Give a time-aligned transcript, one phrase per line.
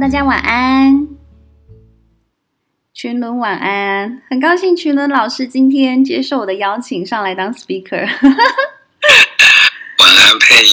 [0.00, 1.08] 大家晚安，
[2.94, 8.00] 群伦晚安，很高兴群伦老师今天接受我的邀请上来当 speaker。
[8.00, 8.08] 晚
[10.16, 10.72] 安，佩颖。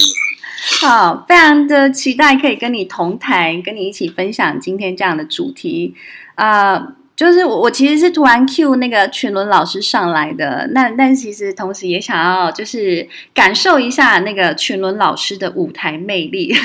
[0.79, 5.93] 好，非常的期待可以跟你同台，跟你一起分享今天这样的主题
[6.35, 6.95] 啊。
[7.17, 16.55] 就是我，我其实是突然 cue 那个群伦老师上来的，那但其实同时也想要就是感受一下那个群伦老师的舞台魅力，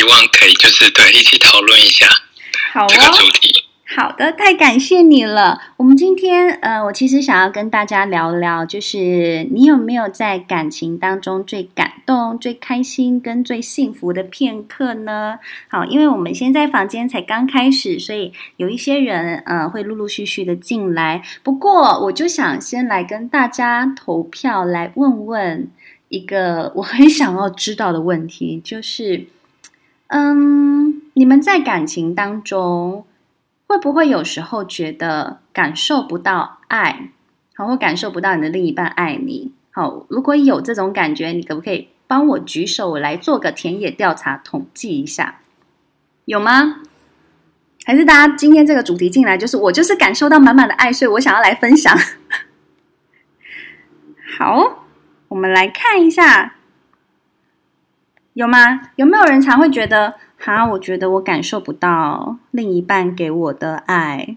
[0.00, 2.06] 希望可以就是对一起讨论一下
[2.72, 3.52] 好这个主题。
[3.94, 5.60] 好的，太感谢你了。
[5.76, 15.38] 我们今天，呃，我其实想要跟大家聊聊，就是你有没有在感情当中最感动、最开心跟最幸福的片刻呢？
[15.68, 21.20] 好，因为我们现在房间才刚开始，所以有一些人，呃，会陆陆续续的进来。
[21.42, 25.68] 不过，我就想先来跟大家投票，来问问
[26.08, 29.26] 一个我很想要知道的问题，就是，
[30.10, 33.06] 嗯，你们在感情当中，
[33.68, 37.10] 会不会有时候觉得感受不到爱，
[37.54, 39.52] 好，或感受不到你的另一半爱你？
[39.70, 45.38] 好，如果有这种感觉，你可不可以帮我举手，我来做个田野调查，统计一下，
[46.24, 46.82] 有吗？
[47.84, 51.96] 还是大家今天这个主题进来，就是我就是感受到满满的爱，所以我想要来分享。
[54.36, 54.86] 好，
[55.28, 56.56] 我们来看一下，
[58.34, 58.80] 有吗？
[58.96, 60.14] 有没有人常会觉得？
[60.42, 64.36] 哈，我觉得我感受不到另一半给我的爱，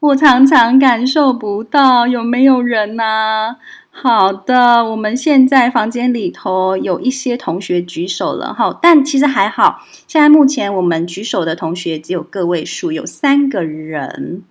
[0.00, 2.08] 我常常感受不到。
[2.08, 3.56] 有没有人呢？
[3.92, 9.82] 好的，我们现在房间里头有一些同学举手了，哈，但其实还好。
[10.08, 14.42] 现在目前我们举手的同学只有个位数，有三个人。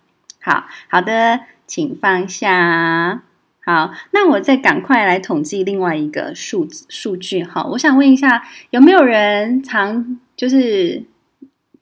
[0.41, 3.21] 好好的，请放下。
[3.65, 7.43] 好，那我再赶快来统计另外一个数字数据。
[7.43, 10.19] 哈，我想问一下，有没有人常？
[10.37, 11.05] 就是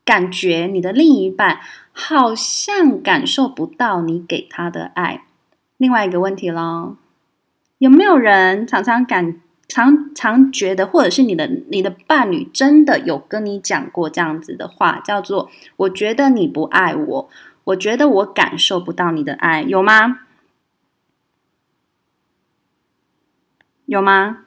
[0.05, 1.59] 感觉你的另一半
[1.91, 5.23] 好像感受不到你给他的爱。
[5.77, 6.95] 另外一个问题咯，
[7.79, 17.29] 有没有人常常感常常觉得，或者是你的你的伴侣真的有跟你讲过这样子的话，叫做“我觉得你不爱我，
[17.63, 20.19] 我觉得我感受不到你的爱”，有吗？
[23.85, 24.39] 有吗？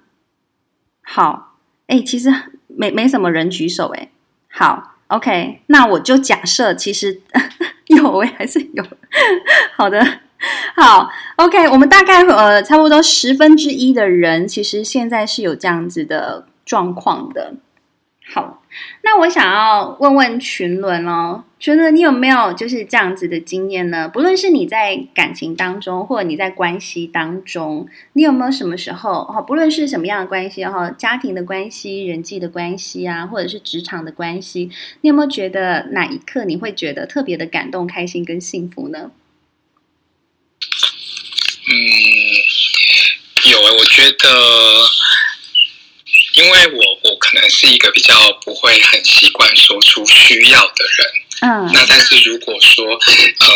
[1.02, 2.32] 好，哎，其实。
[2.78, 4.10] 没没什么人举手哎，
[4.50, 7.22] 好，OK，那我就假设其实
[7.88, 8.84] 有诶，还是有，
[9.74, 10.04] 好的，
[10.74, 17.54] 好，OK，我们大概呃差不多十分之一的人其实现在是有这样子的状况的。
[18.34, 18.62] 好，
[19.02, 24.08] 那我想要问问群伦哦，群伦，你有没有就是这样子的经验呢？
[24.08, 34.70] 不论是你在感情当中，或者你在关系当中，你有没有什么时候哈，不论是什么样的关系哈，家庭的关系、人际的关系啊，或者是职场的关系，
[35.02, 39.10] 你有没有觉得哪一刻你会觉得特别的感动、开心跟幸福呢？
[41.68, 41.74] 嗯，
[43.50, 44.26] 有诶，我觉得。
[46.36, 51.08] 因为我我可能是一个比较不会很习惯说出需要的人，
[51.40, 53.48] 嗯，那但是如果说呃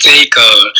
[0.00, 0.72] 这一个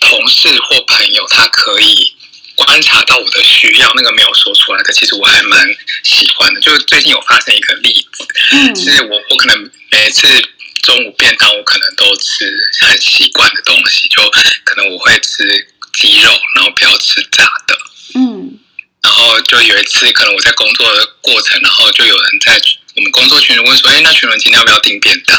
[0.00, 2.14] 同事或朋友他可以
[2.56, 5.68] 观察到我的需要，那个没有说出来的，其实我还蛮
[6.04, 6.60] 喜欢的。
[6.60, 10.26] 就是最近有发生一个例子，嗯，是我我可能每次
[10.82, 12.50] 中午便当我可能都吃
[12.80, 14.22] 很习惯的东西，就
[14.64, 17.78] 可能我会吃鸡肉，然后不要吃炸的，
[18.14, 18.58] 嗯。
[19.10, 22.60] 然后就有一次，可能我在工作的过程，然后就有人在
[22.94, 25.36] 我们工作群里问说：“哎，那群伦今天要不要订便当？”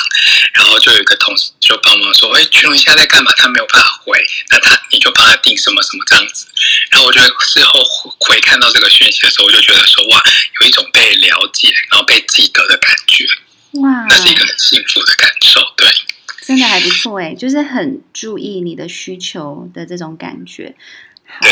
[0.53, 3.31] 然后就有一个同事就帮忙说：“哎，群伦现在在干嘛？
[3.37, 6.47] 他没有办法回，那他你就帮他订什么什么这样子。”
[6.91, 7.81] 然后我就事后
[8.19, 10.21] 回看到这个讯息的时候，我就觉得说：“哇，
[10.61, 13.25] 有一种被了解，然后被记得的感觉，
[13.79, 15.87] 哇，那是一个很幸福的感受。”对，
[16.45, 20.75] 真的还不错哎，就是很注意你的需求的这种感觉。
[21.33, 21.47] 好，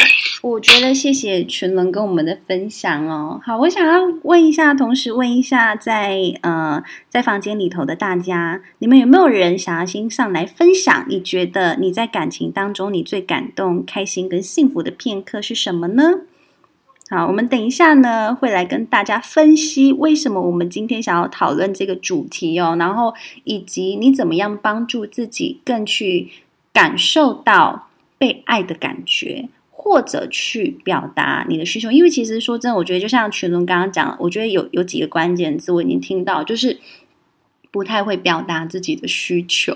[0.49, 3.39] 我觉得谢谢群伦跟我们的分享哦。
[3.43, 11.05] 好，我想要问一下，同时问一下在，在呃在房间里头的大家，你们有没有人想要先上来分享？
[11.07, 16.03] 你觉得你在感情当中你最感动、开心跟幸福的片刻是什么呢？
[17.09, 23.13] 好，我们等一下呢会来跟大家分析为什么我们今天想要讨论这个主题哦，然后
[23.45, 26.29] 以及你怎么样帮助自己更去
[26.71, 27.87] 感受到
[28.17, 29.49] 被爱的感觉。
[29.81, 36.77] 或者去表达你的需求，因为其实说真的，我觉得就像群龙刚刚讲，我觉得有有几个关键字我已经听到，就是
[37.71, 39.73] 不太会表达自己的需求，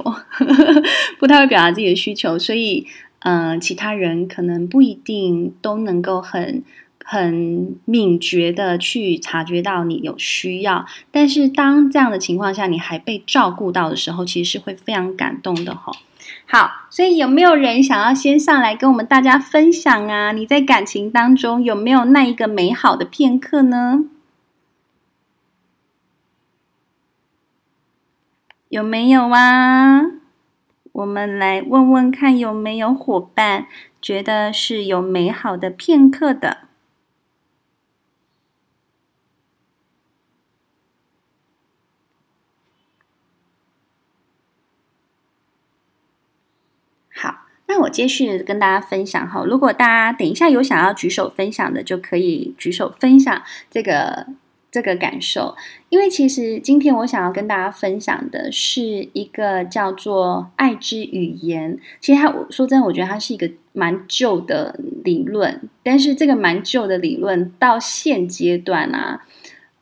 [1.17, 2.85] 不太会表达自己的需求，所以
[3.19, 6.61] 嗯、其他人可能不一定都能够很
[7.05, 15.93] 很敏觉的去察觉到你有需要，但是当这样的情况下，你还被照顾到的时候，其实是会非常感动的吼。
[16.55, 20.31] 好，所以有没有人想要先上来跟我们大家分享啊？
[20.33, 24.05] 你在感情当中有没有那一个美好的片刻呢？
[28.69, 30.03] 有没有啊？
[30.91, 33.65] 我们来问问看，有没有伙伴
[33.99, 36.67] 觉得是有美好的片刻的？
[47.15, 49.43] 好，那我接续跟大家分享哈。
[49.43, 53.41] 如果大家等一下有想要举手分享的，就可以举手分享
[53.71, 54.27] 这个。
[54.73, 55.55] 这个感受，
[55.89, 61.77] 因为其实今天我想要跟大家分享的是一个叫做“爱之语言”。
[62.01, 69.21] 其实它，我说真的，我觉得它是一个蛮旧的理论，但是这个蛮旧的理论到现阶段啊，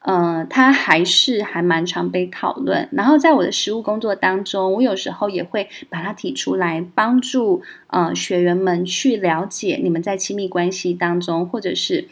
[0.04, 2.90] 呃，它还是还蛮常被讨论。
[2.92, 12.08] 然后在我的实务工作当中，我有时候也会把它提出来，帮助呃学员们去了解你们在亲密关系当中，或者是。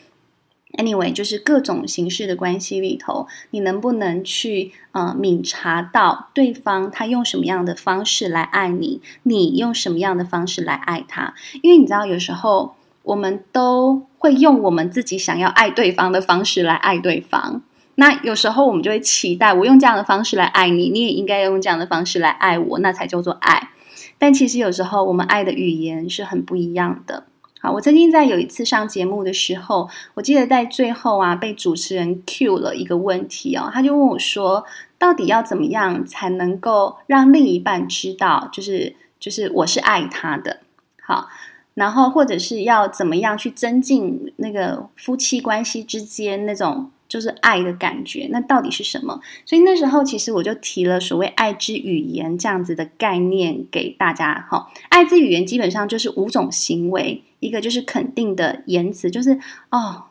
[0.73, 11.33] Anyway，就是各种形式的关系里头，你能不能去呃敏察到对方他用什么样的方式来爱你，你用什么样的方式来爱他？
[11.63, 17.63] 因为你知道，有时候我们都会用我们自己想要爱对方的方式来爱对方。
[17.99, 23.71] 那有时候我们就会期待，我用这样的方式来爱你，你也应该用这样的方式来爱我，那才叫做爱。
[24.17, 27.25] 但其实有时候我们爱的语言是很不一样的。
[27.59, 34.63] 好，我曾经在有一次上节目的时候，我记得在最后啊，被主持人 cue 了一个问题哦，他就问我说，
[34.97, 40.61] 到底要怎么样才能够让另一半知道，就是就是我是爱他的，
[41.01, 41.27] 好，
[41.73, 46.89] 然后或者是要怎么样去增进那个夫妻关系之间那种。
[47.09, 49.19] 就是爱的感觉，那到底是什么？
[49.45, 54.47] 所以那时候其实我就提了所谓“爱之语言”这样子的概念给大家。
[54.49, 59.39] 哈，爱之语言基本上就是五种行为，一个就是肯定的言辞，就是
[59.71, 60.03] 哦，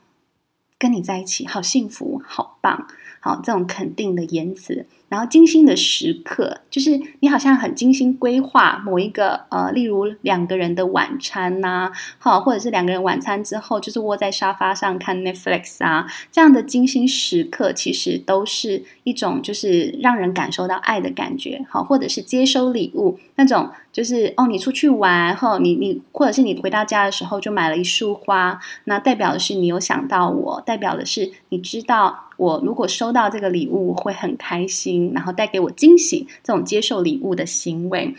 [0.77, 2.89] 跟你在一起好幸福，好棒。
[3.21, 32.28] 好，这种肯定的言辞，然后精心的时刻，就是你好像很精心规划某一个呃，例如两个人的晚餐呐、啊，好，或者是两个人晚餐之后就是窝在沙发上看 Netflix 啊，这样的精心时刻，其实都是一种就是让人感受到爱的感觉，好，或者是接收礼物那种，就是哦，你出去玩后，你你或者是你回到家的时候就买了一束花，那代表的是你有想到我，代表的是你知道。
[32.39, 38.15] 我如果收到这个礼物，会很开心，然后带给我惊喜，这种接受礼物的行为。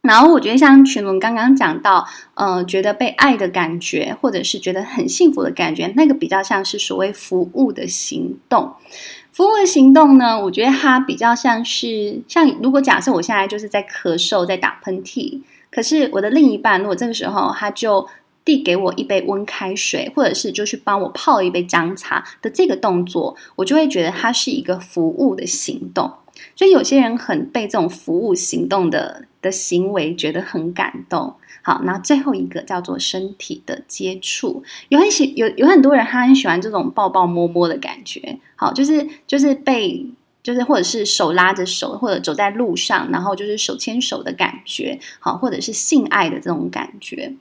[0.00, 2.04] 然后我觉得像群伦刚刚讲到，
[2.34, 8.72] 呃，觉得被爱的感觉，或者是觉得很幸福的感觉，那个比较像是所谓服务的行动。
[9.30, 15.40] 服务的行动呢，我觉得它比较像是，像如果假设我现在就是在咳嗽，在打喷嚏，
[15.70, 18.08] 可是我的另一半如果这个时候他就。
[18.44, 26.12] 递给我一杯温开水，或者是就去帮我泡一杯姜茶的这个动作，我就会觉得它是一个服务的行动。
[26.56, 31.34] 所以有些人很被这种服务行动的的行为觉得很感动。
[31.64, 38.40] 好，那最后一个叫做身体的接触，有很喜有有很多人他很喜欢这种抱抱摸摸的感觉。
[38.56, 40.04] 好，就是就是被
[40.42, 44.98] 就是或者是手拉着手，或者走在路上，然后就是手牵手的感觉。
[45.20, 47.32] 好，或者是性爱的这种感觉。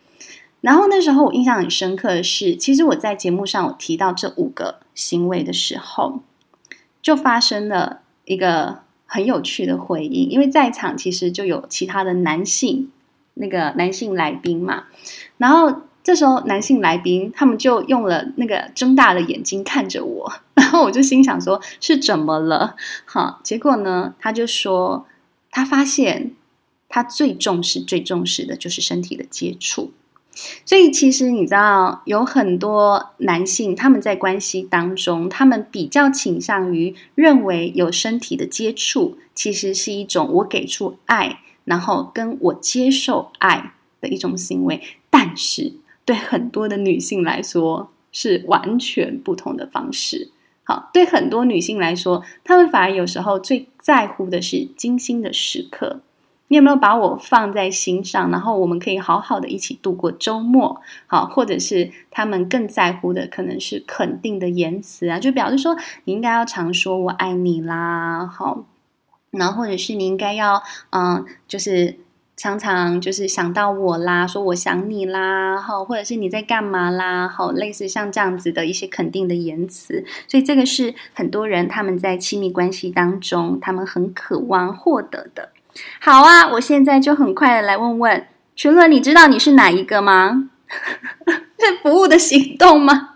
[0.61, 6.21] 然后那时候我印象很深刻的是，其实我在节目上我提到这五个行为的时候，
[7.01, 12.91] 就发生了一个很有趣的回应，因为在场其实就有其他的男性
[13.33, 14.83] 那个男性来宾嘛，
[15.37, 22.75] 然后这时候男性来宾他们就用了那个睁大了眼睛看着我， 然后我就心想说是怎么了？
[23.05, 25.07] 好，结果呢，他就说
[25.49, 26.33] 他发现
[26.87, 29.91] 他最重视最重视的就是身体的接触。
[30.65, 44.81] 所以，其实你知道，有很多男性他们在关系当中，他们比较倾向于认为有身体的接触，其实是一种我给出爱，然后跟我接受爱的一种行为。
[45.09, 45.73] 但是，
[46.05, 50.31] 对很多的女性来说，是完全不同的方式。
[50.63, 56.00] 好，对很多女性来说，她们反而有时候最在乎的是精心的时刻。
[56.51, 58.29] 你有没有把我放在心上？
[58.29, 68.65] 然后我们可以好好的一起度过周末，好，或者是他们更在乎的可能是肯定的言辞啊，就表示说你应该要常说我爱你啦，好，
[69.31, 71.98] 然后或者是你应该要嗯，就是
[72.36, 85.51] 常常就是想到我啦，说我想你啦，好，或者是你在干嘛啦，好，类似像这样子的一些肯定的言辞，所以这个是很多人他们在亲密关系当中，他们很渴望获得的。
[85.99, 90.49] 好啊，我现在就很快的来问问群伦，你知道你是哪一个吗？
[91.59, 93.09] 是服务的行动吗？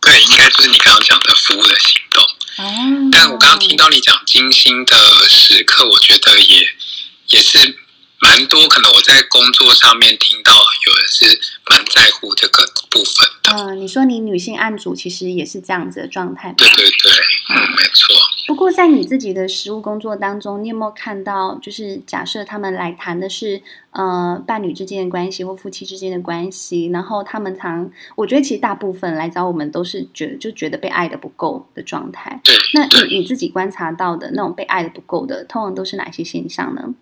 [0.00, 2.22] 对，应该就是你刚刚讲的服务的行动。
[2.64, 4.96] 哦，但我刚刚听到你讲精心的
[5.28, 6.68] 时刻，我觉得也
[7.28, 7.78] 也是。
[8.20, 13.52] 蛮多，可能我在工作上面听到有人是蛮在乎这个部分的。
[13.52, 16.52] 嗯，你说你女性案主其实也是这样子的状态。
[16.56, 17.12] 对对对，
[17.50, 18.14] 嗯，没错。
[18.48, 32.40] 不过在你自己的实务工作当中，你有没有看到，就是假设他们来谈的是呃伴侣之间的关系或夫妻之间的关系，然后他们常，我觉得其实大部分来找我们都是觉得就觉得被爱的不够的状态。
[32.42, 32.56] 对。
[32.74, 36.94] 那你你自己观察到的那种被爱的不够的，通常都是哪些现象呢？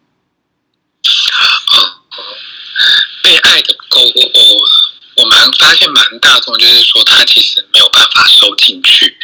[3.23, 9.17] 被爱的不够，我我我们发现蛮大众，就是说他其实没有办法收进去，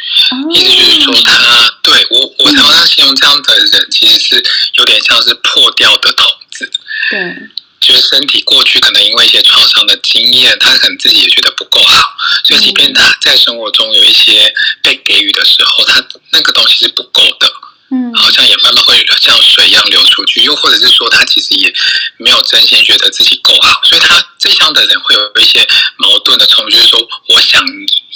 [0.51, 6.69] 意思就是说他对我我常常形容这样的人，其实是有点像是破掉的桶子，
[7.09, 7.33] 对，
[7.79, 17.47] 就是身体过去可能因为一些创伤的经验，他可能自己也觉得不够好，所以即便他在生活中有一些被给予的时候，他那个东西是不够的。
[17.93, 21.71] 嗯，好像也慢慢会像水一样流出去，又或者是说他其实也
[22.17, 27.63] 没有真心觉得自己够好，所以他这样的人会有一些矛盾的冲突，就是说我想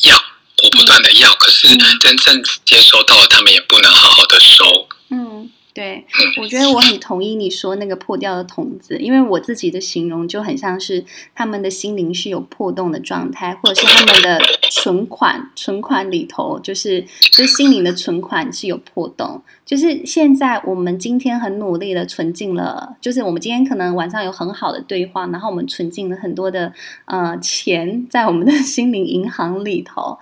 [0.01, 0.17] 要，
[0.63, 1.67] 我不断的要，可是
[2.01, 4.89] 真正接收到了，他们也不能好好的收。
[5.11, 5.51] 嗯。
[5.77, 6.03] 对，
[6.41, 11.05] 我觉得我很同意你说那个破掉的桶子，因为我自己的形容就很像是
[11.35, 14.39] 他们的心灵是有破洞的状态，或者是他们的
[14.71, 16.99] 存款存款里头，就是
[17.31, 19.39] 就是心灵的存款是有破洞。
[19.63, 26.73] 就是现在我们今天很努力的存进了，就是我们今天可能晚上有很好的对话，然后我们存进了很多的
[27.05, 30.17] 呃钱在我们的 心灵银行里头，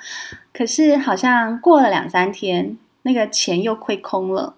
[0.52, 4.56] 可是好像过了两三天，那个钱又亏空了。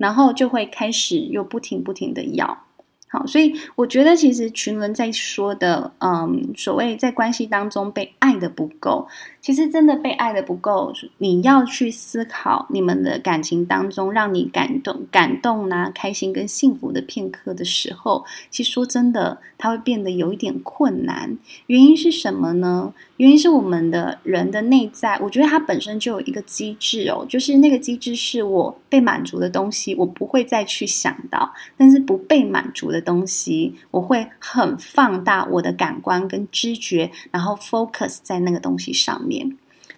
[0.00, 2.64] 然后就会开始又不停不停的要，
[3.10, 9.06] 好，所以我觉得其实群伦在说的，嗯，所谓在关系当中被爱的不够。
[9.40, 21.38] 其实真的被爱的不够，你要去思考你们的感情当中让你感动、感动呐、开心跟幸福的片刻的时候，其实说真的，它会变得有一点困难。
[21.66, 22.92] 原因是什么呢？
[23.16, 39.29] 原因是我们的人的内在，我觉得它本身就有一个机制哦，就是那个机制是我被满足的东西，我不会再去想到；但是不被满足的东西，我会很放大我的感官跟知觉，然后 focus 在那个东西上面。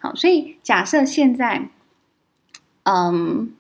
[0.01, 1.69] 好，所以假设现在，
[2.83, 3.53] 嗯，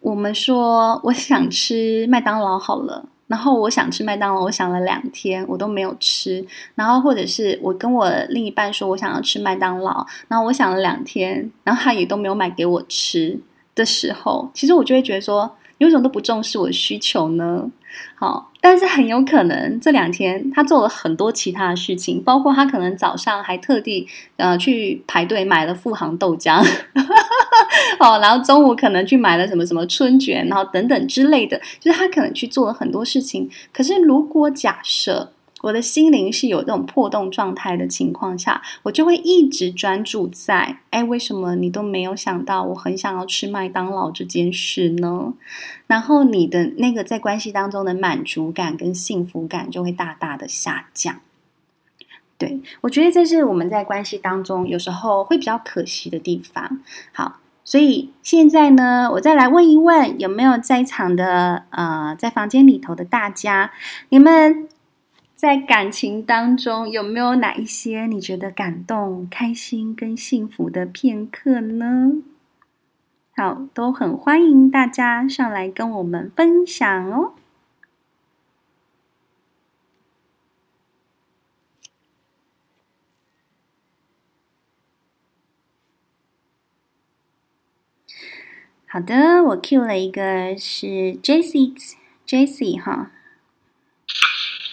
[0.00, 13.38] 我们说我想吃麦当劳好了，然后我想吃麦当劳，我想了两天，我都没有吃，然后或者是我跟我另一半说我想要吃麦当劳，然后我想了两天，然后他也都没有买给我吃
[13.74, 17.70] 的时候，其实我就会觉得说，你为什么都不重视我的需求呢？
[18.14, 26.60] 好，但是很有可能这两天他做了很多其他的事情，包括他可能早上还特地呃去排队买了富航豆浆，
[28.00, 33.48] 哦，然后中午可能去买了什么什么春卷，然后等等之类的，就是他可能去做了很多事情。
[33.72, 45.34] 可是如果假设，我的心灵是有这种破洞状态的情况下，我就会一直专注在，哎，为什么你都没有想到我很想要吃麦当劳这件事呢？
[45.88, 51.20] 然后你的那个在关系当中的满足感跟幸福感就会大大的下降。
[52.38, 56.80] 对，我觉得这是我们在关系当中有时候会比较可惜的地方。
[57.12, 63.72] 好，所以现在呢，我再来问一问，有没有在场的呃，在房间里头的大家，
[64.10, 64.68] 你们？
[65.38, 72.14] 在感情当中，有没有哪一些你觉得感动、开心跟幸福的片刻呢？
[73.36, 77.34] 好，都很欢迎大家上来跟我们分享哦。
[88.88, 93.12] 好的，我 Q 了一个是 Jessie，Jessie 哈。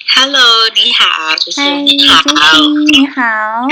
[0.08, 2.22] Hello，你好，主持人你好，
[2.86, 3.68] 你好，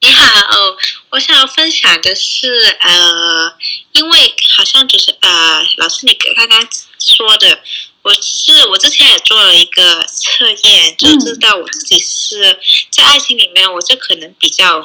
[0.00, 0.76] 你好。
[1.10, 3.54] 我想要分享的是，呃，
[3.92, 7.60] 因为好像就是呃，老师你刚刚说的，
[8.02, 12.58] 我是我之前也做了一个测验，就知道我自己是
[12.90, 14.80] 在爱情里面，我就可能比较，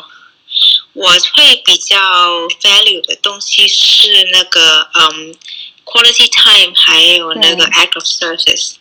[0.94, 1.98] 我会比较
[2.62, 5.36] value 的东西是那个，嗯。
[5.84, 8.76] quality time，还有那个 act of service，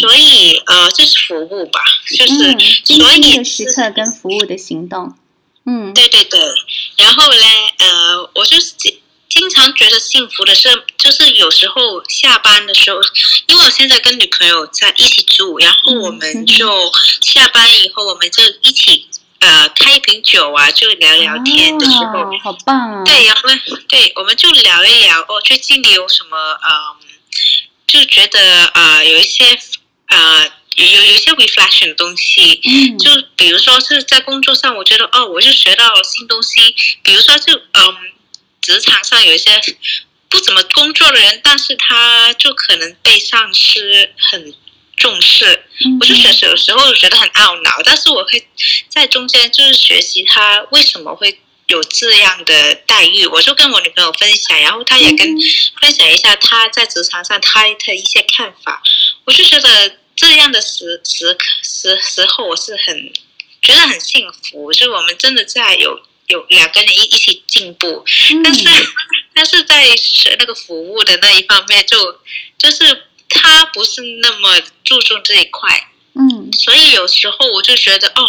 [0.00, 1.80] 所以呃，这是服务吧，
[2.16, 5.14] 就是、嗯、所以的时刻跟服务的行动，
[5.66, 6.40] 嗯，对对对。
[6.96, 7.44] 然后嘞，
[7.78, 8.98] 呃，我就是经
[9.28, 13.00] 经常觉得幸福的是，就是有时候下班的时候，
[13.48, 19.06] 因为我现在跟女朋友在一起住，然后我们就下班以后，我们就一起。
[19.46, 23.04] 呃，开一瓶酒啊，就聊聊天的时候，哦、好棒啊！
[23.04, 23.42] 对，然后
[23.86, 26.96] 对，我们就聊一聊哦，最近你有什么嗯，
[27.86, 29.56] 就觉得呃，有一些
[30.08, 36.74] 呃，有有一些 reflection 的东西，嗯，就比如说是在工作上，我觉得哦，我就学到了新东西，
[37.04, 37.96] 比如说就嗯，
[38.60, 39.62] 职场上有一些
[40.28, 44.52] 不怎么工作的人，但是他就可能被上司很。
[44.96, 45.64] 重视，
[46.00, 48.48] 我就觉得有时候觉得很懊恼，但是我会
[48.88, 55.28] 在中间就是学习他为什么会有这样的待遇，我就跟我女朋友分享，然后她也跟
[55.80, 58.82] 分享一下她在职场上她的一些看法，
[59.24, 63.12] 我就觉得这样的时时时时候我是很
[63.60, 68.02] 觉得很幸福，就我们真的在有有两个人一一起进步，
[68.42, 68.64] 但是
[69.34, 69.84] 但是在
[70.38, 72.18] 那个服务的那一方面就
[72.56, 73.02] 就是。
[73.36, 78.22] 他不是那么注重这一块，嗯，所以有时候我就觉得哦，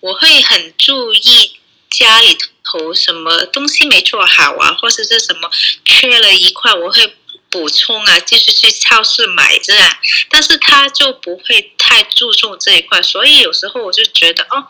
[0.00, 1.52] 我会很注意
[1.90, 5.48] 家里头什么东西没做好啊，或者是什么
[5.84, 7.14] 缺了一块，我会
[7.48, 9.96] 补充啊，继续去超市买这样。
[10.28, 14.66] 但是他就不会太注重这一块，所以有时候我就觉得哦，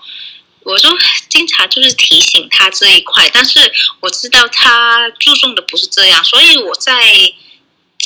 [0.61, 0.89] 我就
[1.29, 6.95] 经常就是提醒他这一块，但是我知道他注重的不是这样，所以我在。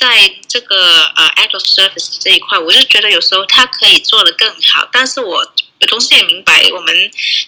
[0.02, 0.74] 在这个
[1.14, 5.46] 呃 act of service 这一块，我就觉得有时候它可以做得更好，但是我
[5.88, 6.92] 同时也明白我们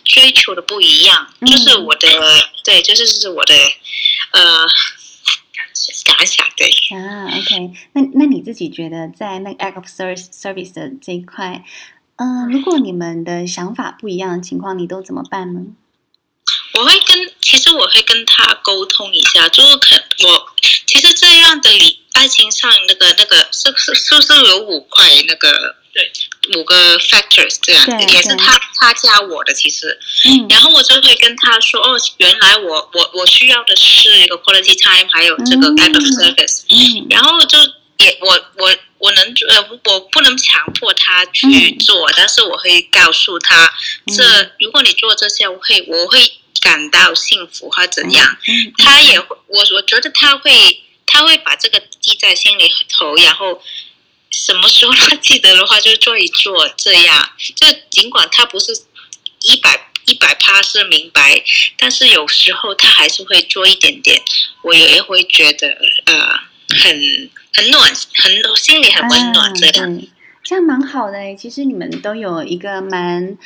[0.04, 2.08] 追求的不一样，嗯、就是我的
[2.62, 3.54] 对，就是是我的
[4.30, 4.64] 呃
[6.04, 6.70] 感想对。
[6.96, 11.64] 啊，OK，那那你自己觉得在那个 act of service service 的这一块，
[12.14, 15.60] 嗯、呃，如果你们的想法不一样的情况，你都怎么办呢？
[16.74, 20.46] 我会跟，其实我会跟他沟通一下，就是可我
[20.86, 22.00] 其实这样的理。
[22.14, 26.12] 爱情上那个那个是是是不是有五块那个对。
[26.56, 37.58] 五个 factors 这样也是他他加我的其实，嗯，然后我就会跟他说哦，原来我我我需要的是一个 quality time，还有这个 act of service，嗯，然后就
[37.96, 43.72] 也我我我能呃我不能强迫他去做，嗯，但是我会告诉他，
[44.14, 46.20] 这如果你做这些，我会我会
[46.64, 50.80] 感到幸福或怎样，嗯，他也会我我觉得他会。
[51.06, 53.62] 他会把这个记在心里头，然后
[54.30, 57.30] 什么时候他记得的话，就做一做这样。
[57.54, 58.72] 就尽管他不是
[59.42, 61.40] 一百一百趴是明白，
[61.78, 64.20] 但是有时候他还是会做一点点，
[64.62, 65.68] 我也会觉得
[66.06, 66.40] 呃
[66.82, 69.94] 很很暖，很心里很温暖这样。
[69.94, 70.08] 嗯，
[70.42, 73.38] 这样蛮好的诶，其实你们都有一个蛮。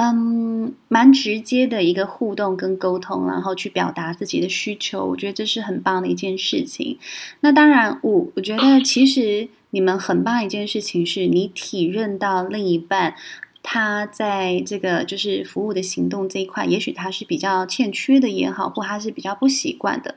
[0.00, 7.00] 嗯，蛮直接的一个互动跟沟通，然后去表达自己的需求，我觉得这是很棒的一件事情。
[7.40, 13.16] 那当然，我我觉得其实你们很棒一件事情是你体认到另一半。
[13.62, 20.14] 他在这个就是服务的行动这一块，也许他是比较欠缺的也好，或他是比较不习惯的。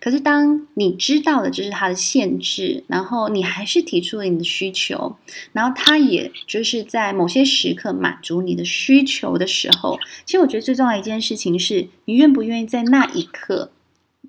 [0.00, 5.16] 可是当你知道了这是他的限制，然后你还是提出了你的需求，
[5.52, 13.70] 然后他也就是在某些时刻满足你的需求的时候，其实我觉得最重要的一件事情是你愿不愿意在那一刻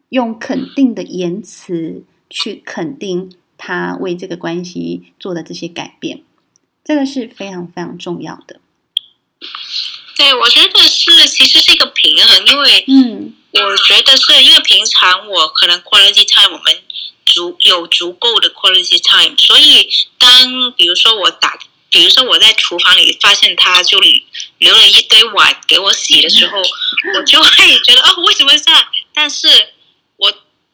[0.09, 6.21] 用肯定的言辞去肯定他为这个关系做的这些改变，
[6.85, 8.59] 这个是非常非常重要的。
[10.15, 16.83] 对，我觉得是，其实是一个平衡，因为，嗯，我觉得是因为平常我可能 quality time 我们
[17.25, 21.57] 足有足够的 quality time，所以当比如说我打，
[21.89, 23.99] 比如说我在厨房里发现他就
[24.59, 28.85] 留了一堆碗给我洗的时候，我就会觉得哦，为什么这样？
[29.13, 29.47] 但是。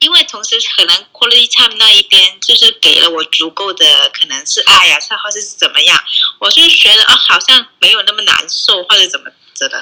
[0.01, 5.97] 因为同时可能 quality time 那一边就是给了我足够的可能是爱呀，或者是怎么样，
[6.39, 9.81] 我就觉得啊，好像没有那么难受或者怎么着的。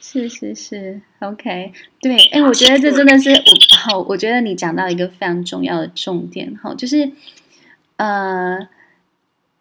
[0.00, 7.12] 是是是，OK，对，哎，我觉得这真的是我好，我觉得你讲到一个非常重要的重点，哈，就是
[7.96, 8.66] 呃，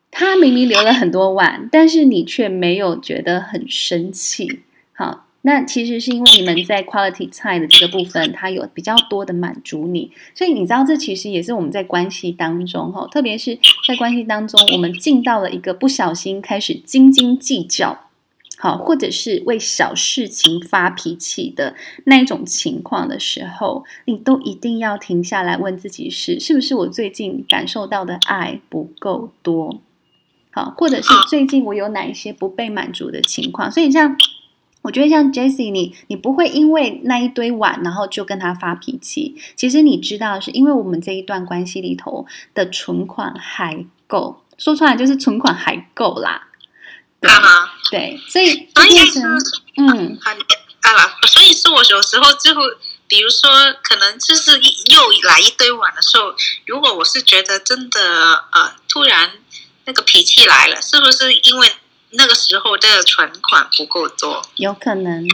[0.10, 4.62] 他明明留了很多碗，但是你却没有觉得很生气，
[4.96, 5.26] 好。
[5.42, 17.98] 那其实是因为你们在 quality time 的这个部分，它有比较多的满足你，所以你知道这其实也是我们在关系当中哈，特别是在关系当中，我们进到了一个不小心开始斤斤计较，
[18.58, 21.74] 好，或者是为小事情发脾气的
[22.04, 29.80] 那一种情况的时候，你都一定要停下来问自己是：是不是我最近感受到的爱不够多？
[30.52, 33.72] 好，或者是最近我有哪一些不被满足的情况？
[33.72, 34.18] 所以像
[34.90, 39.40] 我觉得像 Jessie，你你不会因为那一堆碗，然后就跟他发脾气。
[39.56, 42.26] 其实你知道，是因为我们这一段关系里头
[42.56, 46.48] 的存款还够，说出来就是存款还够啦。
[47.22, 47.30] 对，
[47.92, 49.22] 对，所以就变成
[49.78, 50.18] 嗯，
[50.82, 50.90] 啊，
[51.28, 52.62] 所以是我有时候就会，
[53.08, 53.48] 比如说，
[53.84, 56.34] 可能就是又来一堆碗的时候，
[56.66, 59.30] 如果我是觉得真的呃，突然
[59.86, 61.68] 那个脾气来了，是不是因为
[62.12, 64.42] 那个时候的存款不够多？
[64.56, 65.26] 有可能，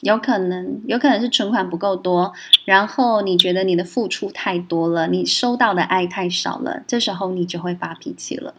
[0.00, 2.32] 有可能，有可能是存款不够多，
[2.64, 8.54] 然后你觉得你的付出太多了，你收到的爱太少了，这时候你就会发脾气了。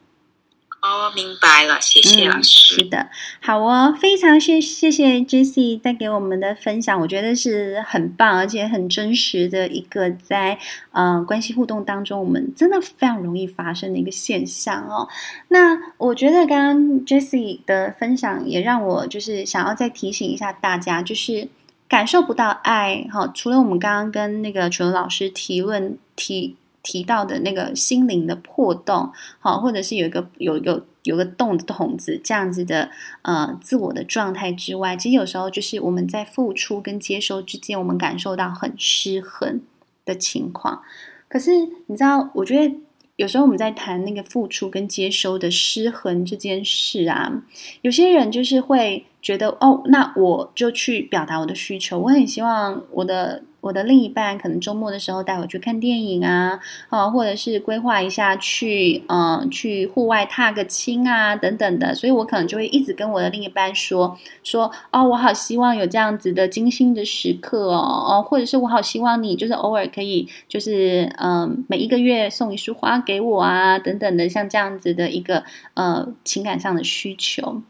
[0.81, 2.73] 哦，明白了，谢谢老师。
[2.73, 3.07] 嗯，是的，
[3.39, 10.57] 好哦，非常谢谢谢 Jessie 带给我们的分享，我觉得是很棒，而且很真实的一个在
[10.91, 15.07] 呃关系互动当中，我们真的非常容易发生的一个现象哦。
[15.49, 21.47] 那我觉得刚刚 Jessie 的分享也让我就是想要再提醒一下大家，就是
[21.87, 26.55] 感受不到爱哈，哦，除了我们刚刚跟那个楚老师提问提。
[26.83, 32.89] 提到的那个心灵的破洞，好，或者是有一个有有有个洞的筒子这样子的
[33.21, 39.61] 呃自我的状态之外，其实有时候就是我们在付出跟接收之间，我们感受到很失衡
[40.05, 40.81] 的情况。
[41.27, 41.51] 可是
[41.87, 42.75] 你知道，我觉得
[43.15, 47.43] 有时候我们在谈那个付出跟接收的失衡这件事啊，
[47.81, 53.43] 有些人就是会觉得哦，那我就去表达我的需求，我很希望我的。
[53.61, 61.93] 我的另一半可能周末的时候带我去看电影啊，啊，或者是规划一下去，嗯、去户外踏个青啊，等等的。
[61.93, 75.43] 所以我可能就会一直跟我的另一半说说，哦，我好希望有这样子的精心的时刻哦，哦，或者是我好希望你就是偶尔可以，就是嗯、每一个月送一束花给我啊，等等的，像这样子的一个
[75.75, 77.61] 呃情感上的需求。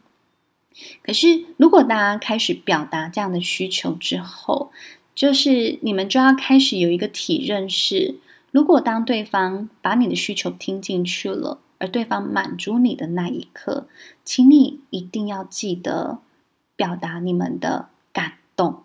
[1.02, 4.72] 可是如果大家开始表达这样的需求之后，
[5.14, 8.16] 就是你们就要开始有一个体认是，
[8.50, 13.88] 如果当对方把你的需求听进去了，而对方满足你的那一刻，
[14.24, 16.20] 请你一定要记得
[16.76, 18.84] 表达你们的感动。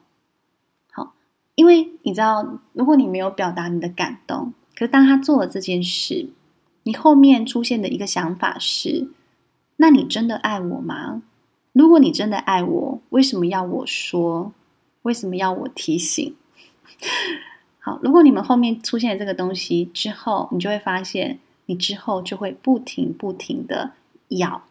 [0.92, 1.14] 好，
[1.56, 6.30] 因为你知道，如果你没有表达你的感动，可是当他做了这件事，
[6.84, 9.10] 你后面出现的一个想法是：
[9.78, 11.22] 那你真的爱我吗？
[11.78, 14.52] 如果你真的爱我，为什么要我说？
[15.04, 16.36] 为什么要我提醒？
[17.80, 21.38] 好，如果你们后面出现这个东西之后，你就会发现，
[21.68, 23.92] 你之后就会不停不停的
[24.30, 24.64] 咬，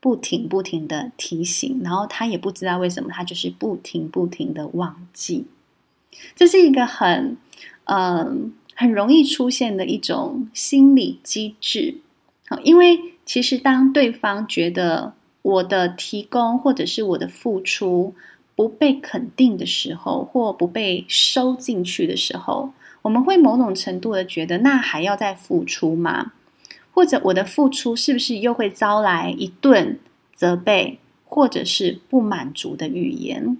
[0.00, 5.46] 不停不停的提醒，然后他也不知道为什么，他就是不停不停的忘记。
[6.34, 7.36] 这是一个很
[7.84, 11.98] 嗯很容易出现的一种心理机制。
[12.48, 18.14] 好，因为其实当对方觉得我的提供或者是我的付出，
[18.56, 26.32] 不被肯定的时候，或不被收进去的时候，我们会某种程度的觉得，那还要再付出吗？
[26.94, 29.98] 或者我的付出是不是又会招来一顿
[30.32, 33.58] 责备，或者是不满足的语言？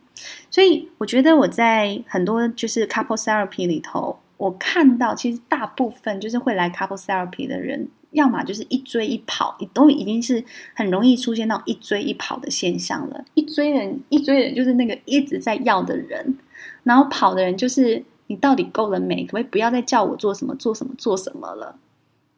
[0.51, 7.89] 所以，我觉得我在很多就是 couple therapy 里头，我看到其实大部分就是会来 couple therapy 的人。
[8.15, 10.43] 要么就是一追一跑，都已经是
[10.75, 13.25] 很容易出现到一追一跑的现象了。
[13.35, 16.39] 一追人，一追人就是那个一直在要的人，
[16.85, 19.25] 然后跑的人就是你到底够了没？
[19.25, 21.77] 可不可以不要再叫我做什么做什么做什么了？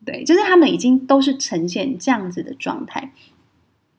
[0.04, 3.12] 对，就是他们已经都是呈现这样子的状态。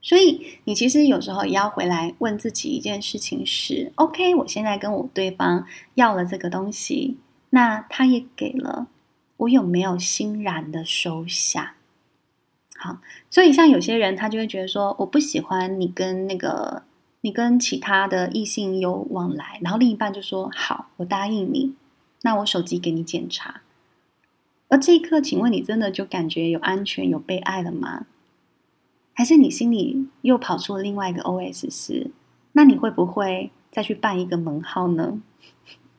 [0.01, 7.17] 所以你其实有时候也要回来问自己一件事情是：OK，我现在跟我对方要了这个东西，
[7.49, 8.87] 那他也给了。
[9.37, 11.75] 我有没有欣然的收下？
[12.75, 16.83] 好，所以像有些人，他就会觉得说，我不喜欢你跟那个
[17.21, 21.73] 你跟其他的异性有往来，然后另一半就说好，我答应你，
[22.21, 23.61] 那我手机给你检查。
[24.69, 28.05] 而这一刻，请问你真的就感觉有安全、有被爱了吗？
[29.13, 32.11] 还是你心里又跑出了另外一个 OS 是，
[32.51, 35.19] 那你会不会再去办一个门号呢？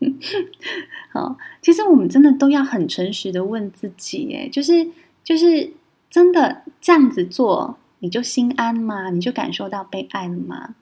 [1.12, 4.88] 好，其实我们真的都要很诚实的问自己，哎，就是
[5.24, 5.72] 就是
[6.08, 9.10] 真的这样子做，你就心安吗？
[9.10, 10.74] 你就感受到被爱了吗？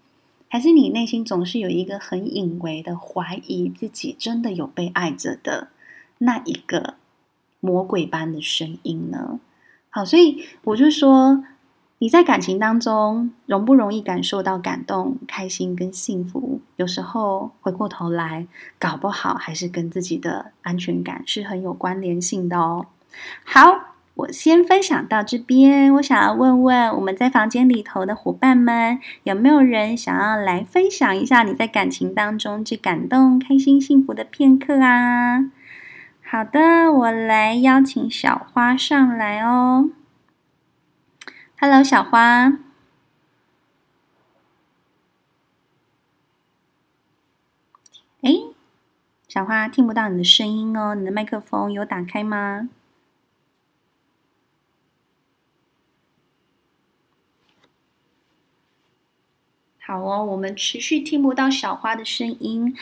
[0.48, 5.68] 还是你内心总是有一个很隐微的怀疑自己真的有被爱着的
[6.18, 6.94] 那一个
[7.60, 9.40] 魔鬼般的声音呢？
[9.90, 11.42] 好，所以我就说，
[11.98, 16.60] 你在感情当中容不容易感受到感动、开心跟幸福？
[16.76, 18.46] 有时候回过头来，
[18.78, 22.84] 搞不好还是跟自己的安全感是很有关联性的哦。
[23.44, 25.94] 好，我先分享到这边。
[25.94, 35.50] 我想要问问我们在房间里头的伙伴们，有没有人想要来分享一下你在感情当中最感动、开心、幸福的片刻啊？
[36.22, 39.88] 好的，我来邀请小花上来哦。
[41.58, 42.58] Hello，小花。
[48.20, 48.30] 哎，
[49.26, 52.68] 小花听不到你的声音哦，你的麦克风有打开吗？
[59.80, 62.76] 好哦，我们持续听不到小花的声音。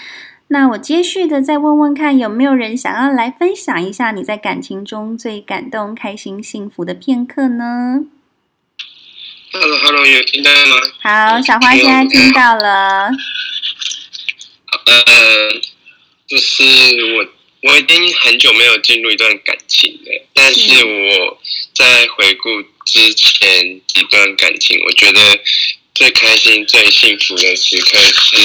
[0.48, 8.06] 那我接续的再问问看，有没有人想要来分享一下你在感情中最感动、开心、幸福的片刻呢
[9.54, 10.76] ？Hello，Hello，有听到吗？
[11.00, 13.08] 好，小花现在听到了。
[14.84, 15.50] 呃，
[16.26, 16.64] 就是
[17.14, 21.40] 我，我已经很久没有进入一段感情了，但是我
[21.72, 25.38] 在回顾之前几段感情，我觉得
[25.94, 28.36] 最开心、最幸福的时刻是，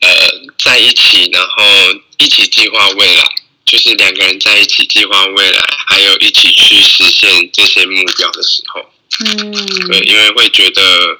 [0.00, 0.10] 呃，
[0.58, 3.24] 在一起，然后一起计划未来，
[3.64, 8.84] 就是两个人在一起计划未来，还有一起去实现这些目标的时候。
[9.24, 11.18] 嗯，对，因为会觉得，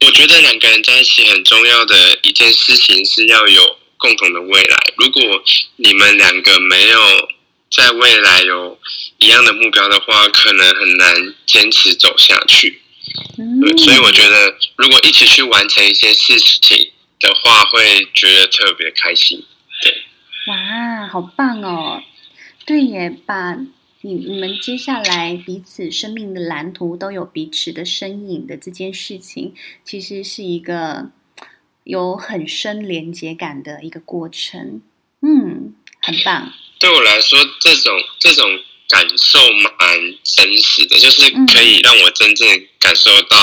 [0.00, 4.76] 我觉得两个人在一起很重要的一件事情是要有共同的未来。
[4.96, 5.22] 如果
[5.76, 7.28] 你们两个没有
[7.70, 8.78] 在未来有
[9.18, 12.80] 一样的目标的话，可能很难坚持走下去。
[13.36, 19.44] 对，所以我觉得，如果一起去完成一些事情的话，会觉得特别开心。
[19.82, 19.92] 对，
[20.46, 22.02] 哇，好棒哦！
[22.64, 23.56] 对耶，把。
[24.02, 31.10] 你你们接下来彼此生命的蓝图都有彼此的身影的这件事情，其实是一个
[31.84, 34.80] 有很深连接感的一个过程。
[35.20, 36.50] 嗯，很棒。
[36.78, 38.48] 对我来说，这种这种
[38.88, 39.38] 感受
[39.78, 43.36] 蛮真实的，就是可以让我真正感受到，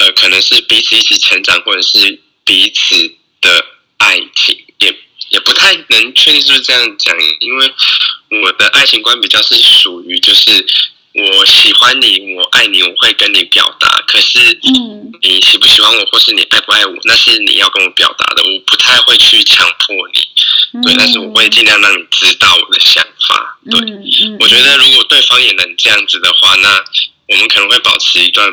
[0.00, 2.94] 嗯、呃，可能是彼此一起成长，或者是彼此
[3.40, 3.64] 的
[3.96, 4.94] 爱情，也
[5.30, 7.72] 也不太能确定是不是这样讲，因为。
[8.30, 10.52] 我的爱情观比较是属于，就是
[11.14, 13.88] 我喜欢你，我爱你，我会跟你表达。
[14.06, 18.42] 可是，嗯，你喜不喜欢我，或是你爱不爱我，那是你要跟我表达的。
[18.42, 23.58] 我不太会去强迫你，对，但是我会尽量让你知道我的想法。
[23.70, 23.80] 对，
[24.40, 26.68] 我觉得如果对方也能这样子的话，那
[27.28, 28.46] 我们可能会保持一段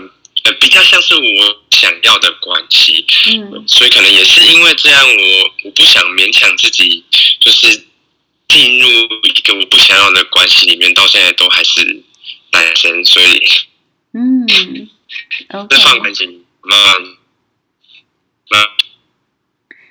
[0.46, 3.06] 呃比较像是我想要的关系。
[3.32, 7.04] 嗯，所以可能也是因为这样，我我不想勉强自己，
[7.40, 7.86] 就是。
[8.48, 12.04] 进入一个我不想要的关系里面，到现在都还是
[12.52, 13.42] 单身，所以
[14.14, 14.48] 嗯，
[15.68, 17.02] 这段感情慢慢
[18.52, 18.64] 慢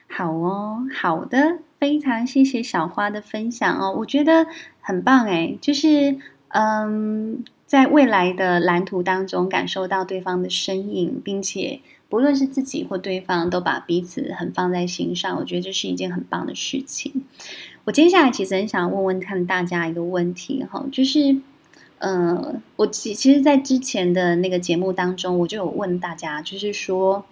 [0.08, 4.46] 好哦，好的，非常谢谢小花的分享哦，我觉得
[4.80, 6.16] 很棒哎，就是
[6.48, 17.24] 嗯，在未来的蓝图当中感受到对方的身影，并且不论是自己或对方都把彼此很放在心上，我觉得这是一件很棒的事情。
[17.82, 21.36] 我接下来其实很想问问看大家一个问题哈，就是，
[21.98, 27.24] 呃，我其其实，在之前的那个节目当中，我就有问大家，就是说，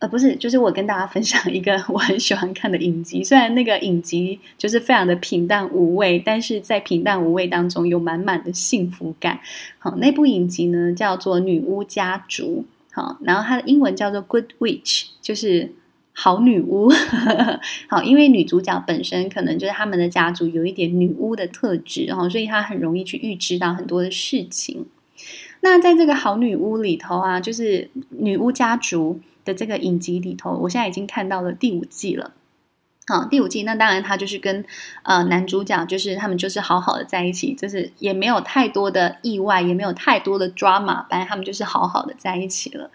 [0.00, 9.38] 呃，不是，就是我跟大家分享一个 我很喜欢看的影集，虽然那个影集就是非常的平淡无味，但是在平淡无味当中有满满的幸福感。
[9.78, 15.72] 好，那部影集呢叫做《女巫家族》，好，然后它的英文叫做《Good Witch》，就是。
[16.12, 16.90] 好女巫，
[17.88, 24.84] 好，因为女主角本身可能就是他们的家族有一点女巫的特质，然后所以她很容易去预知到很多的事情。
[25.62, 32.32] 那在这个好女巫里头啊，就是女巫家族的这个影集里头，我现在已经看到了第五季了。
[33.06, 34.64] 好，第五季那当然他就是跟
[35.02, 42.88] 呃男主角就是他们就是好好的在一起，就是也没有太多的意外，也没有太多的 drama，反正他们就是好好的在一起了。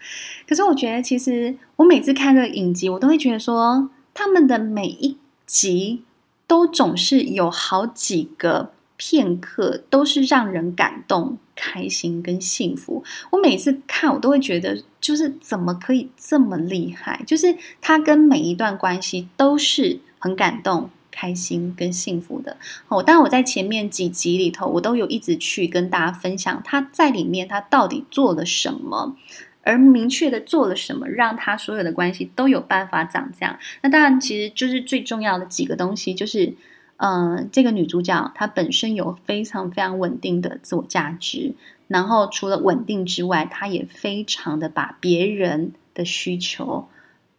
[0.48, 6.02] 可是我觉得其实我每次看这个影集，我都会觉得说他们的每一集
[6.46, 13.04] 都总是有好几个片刻都是让人感动、开心跟幸福。
[13.30, 17.22] 我每次看我都会觉得就是怎么可以这么厉害？
[17.26, 20.00] 就是他跟每一段关系都是。
[20.18, 22.56] 很感动、开心跟幸福的
[22.88, 23.00] 哦。
[23.00, 29.14] 当然，我在前面几集里头，我都有一直去跟大家分享他在里面他到底做了什么，
[29.62, 33.56] 而明确的做了什么，让他所有的关系都有办法长这样。
[33.82, 36.54] 那当然，其实就是最重要的几个东西，就是
[36.98, 41.54] 嗯、这个女主角她本身有非常非常稳定的自我价值，
[41.88, 46.88] 然后除了稳定之外，她也非常的把别人的需求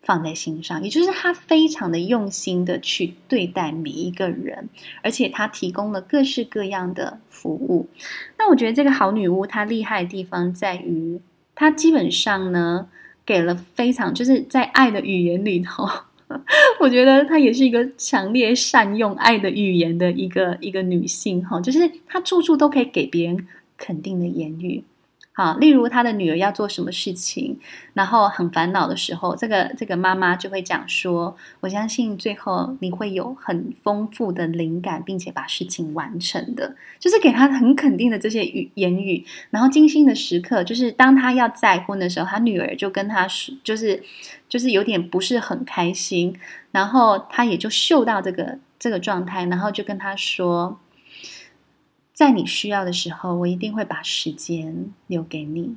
[0.01, 4.69] 放在心上，也就是她非常的用心的去对待每一个人，
[5.01, 7.89] 而且她提供了各式各样的服务。
[8.37, 11.19] 那我觉得这个好女巫她厉害的地方在于，
[11.55, 12.87] 她基本上呢
[13.25, 15.85] 给了非常就是在爱的语言里头，
[16.79, 24.83] 我觉得她也是一个强烈善用爱的语言的一个一个女性哈，就是她处处都可以给别人肯定的言语。
[25.31, 27.59] 好，例如她的女儿要做什么事情，
[27.93, 39.23] 然后很烦恼的时候，这个这个妈妈就会讲说：“我相信最后你会有很丰富的灵感，并且把事情完成的。”就是给她很肯定的这些语言语。
[39.51, 44.01] 然后精心的时刻，就是当她要再婚的时候，她女儿就跟她说，就是
[44.49, 46.37] 就是有点不是很开心，
[46.71, 50.79] 然后他也就嗅到这个这个状态，然后就跟他说。
[52.13, 55.75] 在你需要的时候，我一定会把时间留给你，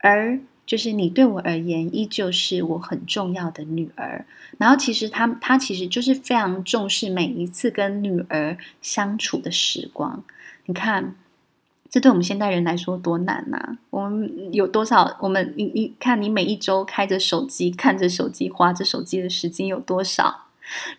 [0.00, 4.26] 而就是你对我而言，依旧是我很重要的女儿。
[4.58, 10.22] 然后，其实他他其实就是非常重视每一次跟女儿相处的时光。
[10.66, 11.16] 你看，
[11.90, 15.16] 这对我们现代人来说多难呐、我们有多少？
[15.20, 20.44] 我们你你看，你每一周开着手机，看着手机，划着手机的时间有多少？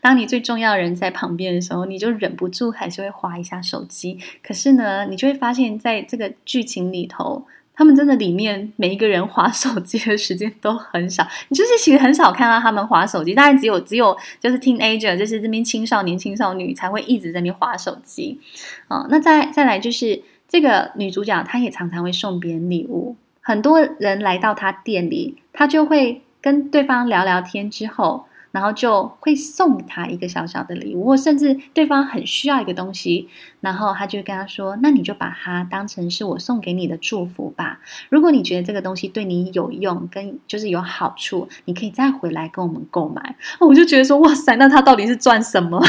[0.01, 4.17] 当你最重要的人在旁边的时候，你就忍不住还是会划一下手机。
[4.41, 11.27] 可是呢，你就会发现，在这个剧情里头，他们真的里面每一个人划手机的时间都很少。
[11.49, 18.39] 你就是其实很少看到他们划手机，大概只有只有就是 teenager，就是这边青少年、青少女才会一直在那边划手机。
[18.87, 23.15] 哦，那再再来就是这个女主角，她也常常会送别人礼物。
[23.39, 28.25] 很多人来到她店里，她就会跟对方聊聊天之后。
[28.51, 33.29] 然后就会送他一个小小的礼物，或甚至对方很需要一个东西，
[33.61, 37.79] 然后他就跟他说：“那你就把它当成是我送给你的祝福吧。
[38.09, 45.79] 如果你觉得这个东西对你有用，跟就是有好处，你可以再回来跟我们购买。”我就觉得说：“哇塞，那他到底是赚什么？”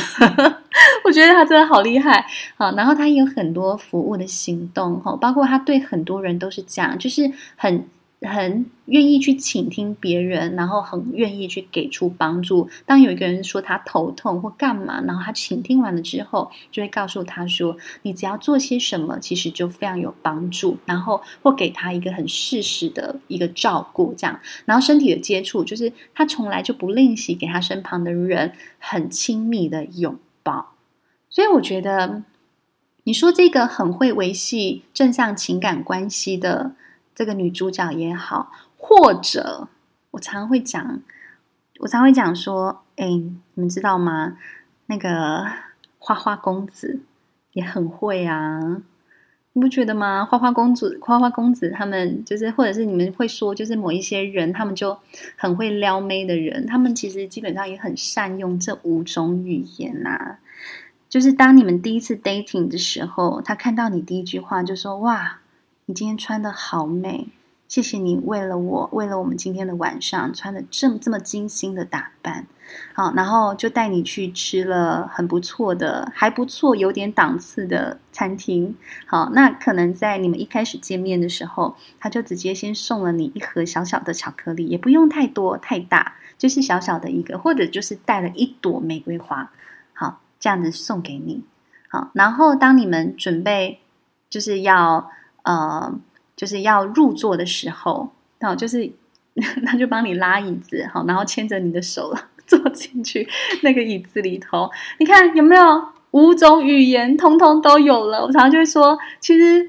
[1.05, 2.25] 我觉得他真的好厉害。
[2.57, 7.85] 好，然后他有很多服务的行动，哈，包括他对很多人都是这样，就是很。
[8.29, 12.69] 很愿意去倾听别人，然后很愿意去给出帮助。
[12.85, 24.39] 当有一个人说他头痛或干嘛，然后他倾听完了之后，就会告诉他说：“你只要做些什么，其实就非常有帮助。”然后或给他一个很适时的一个照顾，这样。
[24.67, 30.75] 然后身体的接触，就是他从来就不吝惜给他身旁的人很亲密的拥抱。
[31.31, 32.23] 所以我觉得，
[33.05, 36.73] 你说这个很会维系正向情感关系的。
[37.21, 39.69] 这个女主角也好，或者
[40.13, 41.03] 我常会讲，
[41.81, 44.39] 我常会讲说，哎，你们知道吗？
[44.87, 45.47] 那个
[45.99, 47.01] 花花公子
[47.53, 48.81] 也很会啊，
[49.53, 50.25] 你不觉得吗？
[50.25, 54.97] 花花公子、花花公子他们就是，或者是你们会说，就是某一些人，他们就
[55.37, 60.39] 很会撩妹的人，他们其实基本上也很善用这五种语言呐、
[61.11, 65.40] 就是当你们第一次 dating 的时候，他看到你第一句话就说：“哇。”
[65.91, 67.27] 你今天穿得好美，
[67.67, 72.47] 谢谢你为了我，为了我们今天的晚上穿的这么这么精心的打扮，
[72.95, 78.77] 好，然后就带你去吃了很不错的，还不错，有点档次的餐厅。
[79.05, 89.51] 好，那可能在你们一开始见面的时候，他就直接先送了你一盒小小的巧克力，也不用太多太大，就是小小的一个，或者就是带了一朵玫瑰花，
[89.93, 91.43] 好，这样子送给你。
[91.89, 93.81] 好，然后当你们准备
[94.29, 95.11] 就是要。
[95.43, 95.93] 呃，
[96.37, 98.91] 就是要入座的时候，然后就是
[99.67, 102.15] 他就帮你拉椅子，好，然后牵着你的手
[102.47, 103.29] 坐进去
[103.63, 104.71] 那个椅子里头。
[104.99, 108.23] 你看有没有五种语言，通通都有了。
[108.25, 109.69] 我常常就会说，其实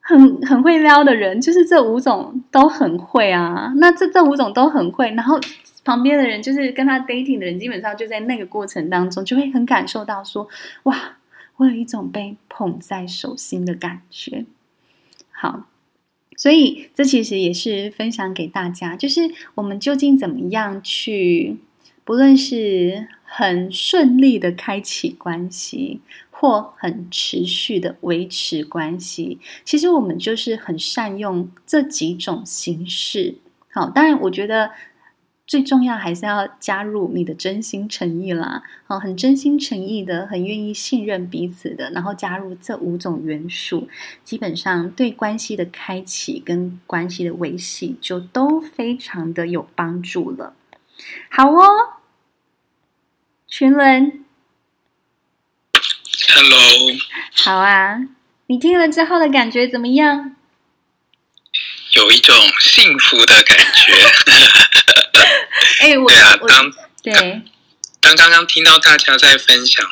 [0.00, 3.72] 很很会撩的人，就是这五种都很会啊。
[3.76, 5.38] 那这这五种都很会，然后
[5.84, 10.48] 旁边的人，就是跟他 dating 的人，基本上就在那个过程当中，就会很感受到说，
[10.84, 10.96] 哇，
[11.58, 14.46] 我有一种被捧在手心的感觉。
[15.44, 15.66] 好，
[16.38, 21.58] 所以这其实也是分享给大家，就是我们究竟怎么样去，
[22.02, 26.00] 不论是很顺利的开启关系，
[26.30, 33.34] 或很持续的维持关系，其实我们就是很善用这几种形式。
[33.70, 34.70] 好，当然我觉得。
[35.46, 43.88] 最重要还是要加入你的真心诚意啦，哦，很真心诚意的，很愿意信任彼此的，然后加入这五种元素，
[44.24, 50.54] 基本上对关系的开启跟关系的维系就都非常的有帮助了。
[51.28, 51.68] 好哦，
[53.46, 54.24] 群伦
[56.34, 56.98] ，Hello，
[57.32, 58.08] 好啊，
[58.46, 60.34] 你听了之后的感觉怎么样？
[61.96, 63.92] 有一种幸福的感觉。
[65.80, 67.42] 哎、欸，我对啊，当对。
[68.00, 69.82] 当刚刚听到大家在分享，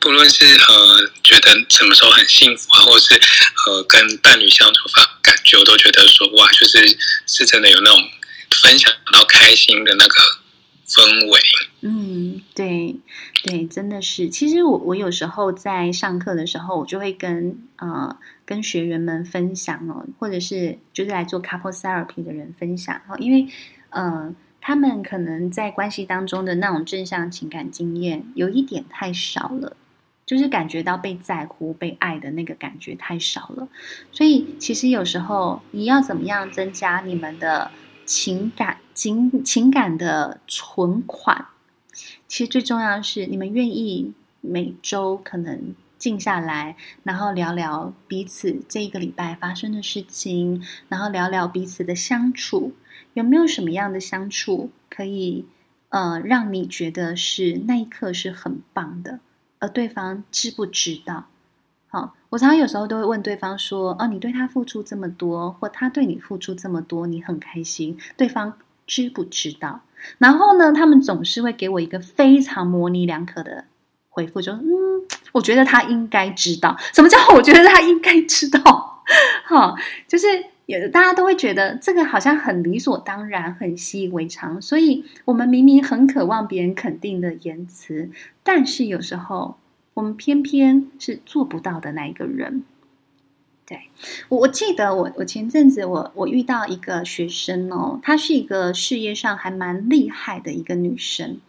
[0.00, 3.20] 不论是呃觉得什么时候很幸福啊，或者是
[3.66, 8.08] 呃跟伴侣相处法感觉，我都觉得说哇，就是是真的有那种
[8.62, 10.14] 分享到开心的那个
[10.88, 11.40] 氛围。
[11.82, 12.96] 嗯，对
[13.44, 14.30] 对，真的是。
[14.30, 23.46] 其实我我有时候在上课的时候，我就会跟呃跟学员们分享哦，或者是就是来做 couple therapy 的人分享哦，因为
[23.90, 24.34] 呃。
[24.64, 29.76] 他们可能在关系当中的那种正向情感经验有一点太少了，
[30.24, 33.68] 就是感觉到被在乎、被爱的那个感觉太少了。
[34.12, 37.72] 所以，其实有时候你要怎么样增加你们的
[38.06, 41.48] 情感、情情感的存款？
[42.28, 52.72] 其实最重要的是，你们愿意每周可能静下来，然后聊聊彼此这一个礼拜发生的事情，然后聊聊彼此的相处。
[53.14, 55.46] 有没有什么样的相处可以，
[55.90, 59.20] 呃，让你觉得是那一刻是很棒的，
[59.58, 61.26] 而对方知不知道？
[61.88, 68.54] 好，我常常有时候都会问对方说：“哦，你对他付出这么多，或他对你付出这么多，你很开心，对方
[68.86, 69.82] 知不知道？”
[70.16, 73.66] 然后呢，他们总是会给我一个非常模棱两可的
[74.08, 74.66] 回复，说：“嗯，
[75.32, 79.04] 我觉得他应该知道。”什么叫我觉得他应该知道？
[79.44, 79.76] 好，
[80.08, 80.26] 就是。
[80.66, 88.10] 有的大家都会觉得这个好像很理所当然，很习以为常，所以我们明明很渴望别人肯定的言辞，
[88.42, 89.56] 但是有时候
[89.94, 92.62] 我们偏偏是做不到的那一个人。
[93.64, 93.80] 对，
[94.28, 101.40] 我我记得我我前阵子我我遇到一个学生哦，她是一个事业上还蛮厉害的一个女生。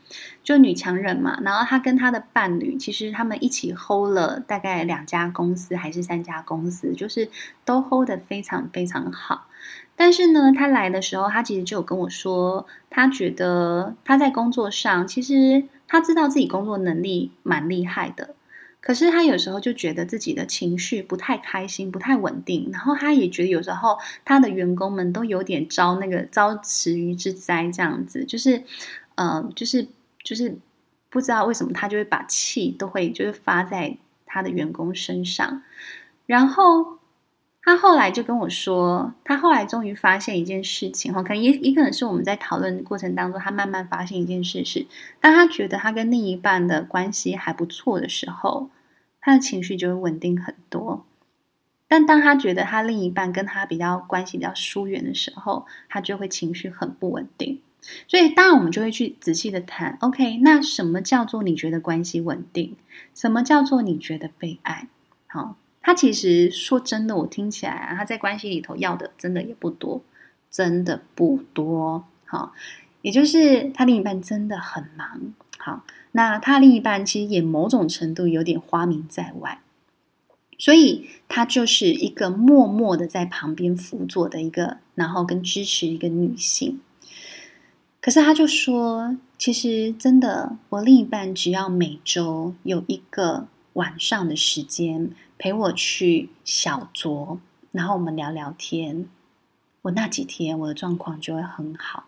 [0.44, 7.30] 就女强人嘛，然后她跟她的伴侣，其实他们一起 hold 了大概两家公司还是三家公司，就是
[7.64, 9.48] 都 hold 得非常非常好。
[9.96, 18.36] 但是呢，她来的时候，她其实就有跟我说，她觉得她在工作上，其实她知道自己工作能力蛮厉害的，
[18.82, 22.70] 可是她有时候就觉得自己的情绪不太开心，不太稳定。
[22.74, 28.64] 然后她也觉得有时候她的员工们都有点遭那个遭池鱼之灾这样子，就是，
[29.16, 29.88] 呃，就是。
[30.24, 30.58] 就是
[31.10, 35.62] 不知道为什么他就会把气都会就是发在他的员工身上，
[36.26, 36.98] 然后
[37.62, 44.88] 他后来就跟我说，他后来终于发现一件事情哈，可能也也可能是我们在讨论过程当中，他慢慢发现一件事是，
[45.22, 48.70] 当他觉得他跟另一半的关系还不错的时候，
[49.22, 51.06] 他的情绪就会稳定很多，
[51.88, 57.62] 但当他觉得他另一半跟他比较关系比较疏远的时候，他就会情绪很不稳定。
[58.08, 59.98] 所以，当然我们就会去仔细的谈。
[60.02, 62.76] OK，那什么叫做你觉得关系稳定？
[63.14, 64.88] 什么叫做你觉得被爱？
[65.28, 70.02] 好，他其实说真的，我听起来啊，他在关系里头要的真的也不多，
[70.50, 72.06] 真的不多。
[72.26, 72.54] 好，
[73.02, 75.34] 也就是他另一半真的很忙。
[75.58, 79.60] 好，那他另一半其实也某种程度有点花名在外，
[80.58, 86.80] 所以他就是一个默默的在旁边辅佐的一个，然后跟支持一个女性。
[88.04, 97.38] 可是他就说，其实真的，我另一半只要每周有一个晚上的时间陪我去小酌，
[97.72, 99.06] 然后我们聊聊天，
[99.84, 102.04] 我那几天我的状况就会很好。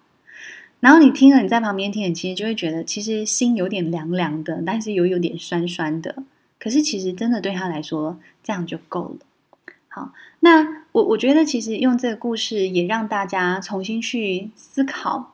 [0.82, 6.24] 然后你听了，你在旁边听，其实就会觉得，其实心有点凉凉的，但是又有点酸酸的。
[6.60, 9.74] 可是其实真的对他来说，这样就够了。
[9.88, 15.32] 好，那我我觉得，其实用这个故事也让大家重新去思考。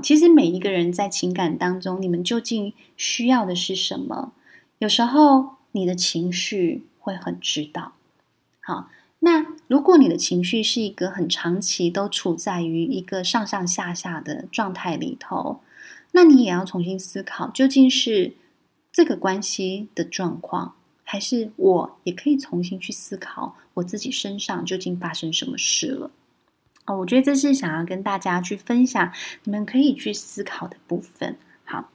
[0.00, 4.32] 其实每一个人在情感当中，你们究竟需要的是什么？
[4.78, 7.92] 有时候你的情绪会很知道。
[8.60, 8.90] 好，
[9.20, 15.60] 那如果你的情绪是一个很长期都处在于一个上上下下的状态里头，
[16.12, 18.34] 那你也要重新思考，究竟是
[18.92, 20.74] 这个关系的状况，
[21.04, 26.10] 还是我也可以重新去思考我自己身上究竟发生什么事了。
[26.84, 29.12] 哦，我觉得这是想要跟大家去分享，
[29.44, 31.36] 你们可以去思考的部分。
[31.64, 31.88] 好，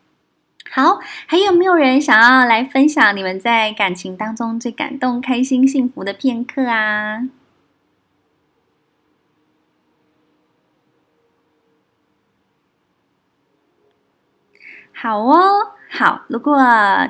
[0.72, 7.28] 好，还有没有人想要来分享你们在感情当中最感动、开心、幸福的片刻啊？
[14.94, 16.24] 好哦，好。
[16.28, 16.58] 如果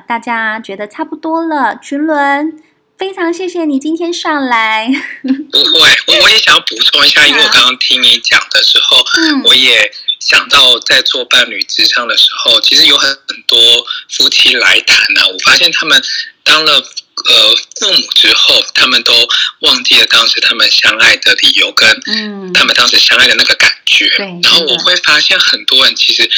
[0.06, 2.60] 大家觉得差不多了，群伦。
[2.98, 4.88] 非常谢谢你今天上来。
[5.52, 13.58] 不会，我我也想要补充一下， 因为我刚刚听你讲的时候，嗯，我也想到在做伴侣之上的时候，其实有很很多
[14.10, 15.28] 夫妻来谈呢、啊。
[15.28, 16.02] 我发现他们
[16.42, 19.12] 当了呃父母之后，他们都
[19.60, 24.12] 忘记了当时他们相爱的理由跟嗯，他们当时相爱的那个感觉。
[24.18, 26.28] 嗯、然后我会发现很多人其实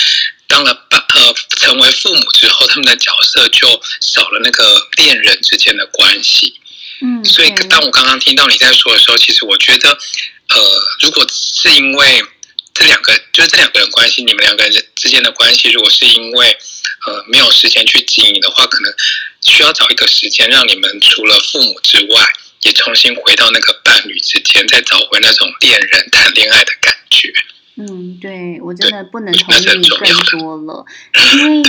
[0.50, 6.52] 当了爸呃成为父母之后，他们的角色就少了那个恋人之间的关系。
[7.00, 10.60] 嗯，所以当我刚刚听到你在说的时候，其实我觉得呃，
[11.00, 12.22] 如果是因为
[12.74, 16.58] 这两个就是这两个人关系，你们两个人之间的关系，如果是因为
[17.06, 18.92] 呃没有时间去经营的话，可能
[19.42, 22.26] 需要找一个时间，让你们除了父母之外，
[22.62, 27.32] 也重新回到那个伴侣之间，再找回那种恋人谈恋爱的感觉。
[27.88, 30.84] 嗯，对，我真的不能同意你更多了，
[31.38, 31.62] 因为。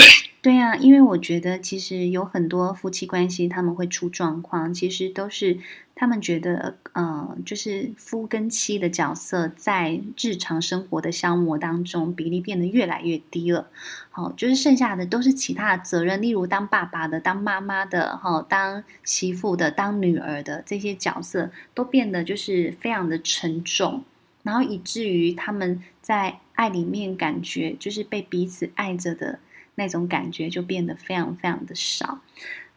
[0.43, 5.59] 对啊，因为我觉得其实有很多夫妻关系他们会出状况，其实都是
[5.93, 13.67] 他们觉得，呃，就是夫跟妻的角色在日常生活的消磨当中比例变得越来越低了。
[14.09, 24.03] 好、哦，就是剩下的都是其他的责任，例如当爸爸的、当妈妈的、哈、哦、当媳妇的、当女儿的这些角色都变得就是非常的沉重，
[24.41, 29.39] 然后以至于他们在爱里面感觉就是被彼此爱着的。
[29.75, 32.19] 那种感觉就变得非常非常的少，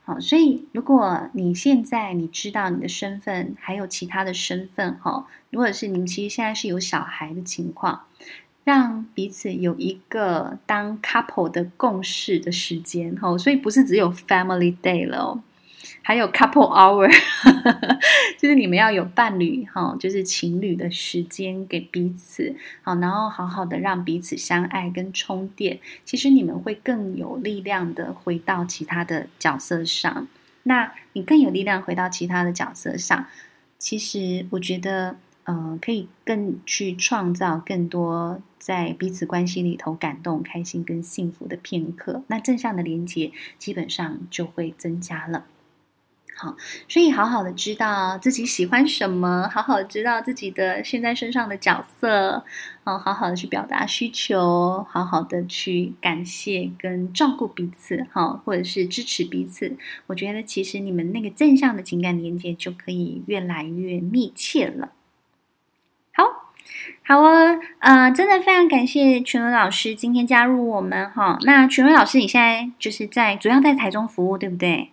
[0.05, 8.05] 好，所以如果你现在你知道你的身份还有其他的身份，哈，如果是你们其实现在是有小孩的情况，
[8.63, 15.43] 让彼此有一个当 couple 的共事的时间，哈，所以不是只有 family day 了。
[16.07, 17.11] 还有 couple hour，
[18.37, 25.81] 就是你们要有伴侣哈，就是情侣的时间给彼此好，然后好好的让彼此相爱跟充电。
[26.05, 30.29] 其实你们会更有力量的回到其他的角色上。
[30.65, 33.27] 那你更有力量回到其他的角色上，
[33.79, 42.23] 其实我觉得，呃，可以更去创造更多在彼此关系里头感动、开心跟幸福的片刻。
[42.27, 45.47] 那正向的连接基本上就会增加了。
[46.37, 46.57] 好，
[46.89, 52.45] 所以好好的知道自己喜欢什么，好好知道自己的现在身上的角色，
[52.83, 59.77] 好好的去表达需求，好好的去感谢跟照顾彼此，好，或者是支持彼此。
[60.09, 64.91] 我觉得其实你们那个正向的情感连接就可以越来越密切了。
[66.13, 66.25] 好，
[67.05, 71.39] 好哦，呃，真的非常感谢群伦老师今天加入我们哈。
[71.43, 74.91] 那群伦老师，你现在就是在主要在台中服务，对不对？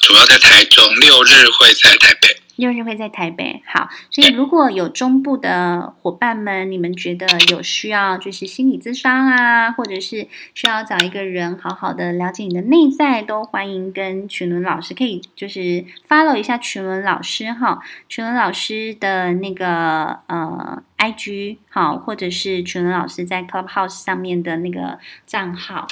[0.00, 2.40] 主要在台中，六日会在台北。
[2.56, 3.88] 六日会在台北，好。
[4.10, 17.78] 所以如果有中部的伙伴们，你们觉得有需要，就是心理咨商啊，或者是需要找一个人好好的了解你的内在，都欢迎跟群伦老师可以就是 follow 一下群伦老师哈，
[18.08, 25.86] 群伦老师的那个呃 IG 好，或者是群伦老师在 Clubhouse 上面的那个账号，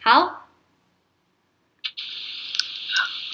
[0.00, 0.41] 好。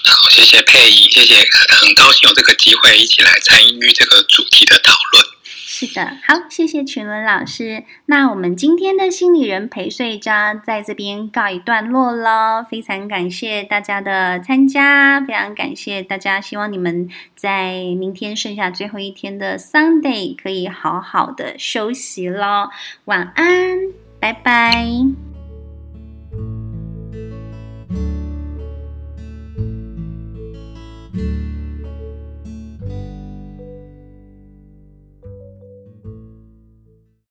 [0.09, 5.25] 好谢谢佩仪，谢谢，很高兴有这个机会一起来参与这个主题的讨论。
[5.65, 7.83] 是的，好，谢谢群伦老师。
[8.07, 22.71] 那我们今天的心理人陪睡家在这边告一段落了，非常感谢大家的参加，非常感谢大家，希望你们在明天剩下最后一天的 Sunday 可以好好的休息咯。
[23.05, 23.79] 晚安，
[24.19, 24.85] 拜拜。